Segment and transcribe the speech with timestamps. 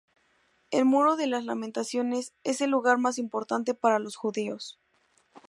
[0.71, 4.79] El Muro de las Lamentaciones es el lugar más importante para los judíos.